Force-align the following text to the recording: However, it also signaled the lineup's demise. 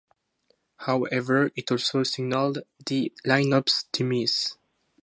However, 0.77 1.51
it 1.55 1.71
also 1.71 2.01
signaled 2.01 2.63
the 2.87 3.13
lineup's 3.23 3.83
demise. 3.91 4.57